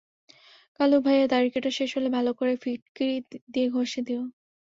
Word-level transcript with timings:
কালু 0.79 0.97
ভাইয়া, 1.05 1.25
দাড়ি 1.27 1.49
কাটা 1.53 1.71
শেষ 1.77 1.89
হলে 1.97 2.09
ভালো 2.17 2.31
করে 2.39 2.53
ফিটকিরি 2.63 3.15
দিয়ে 3.53 3.67
ঘষে 3.71 4.01
দিও। 4.07 4.21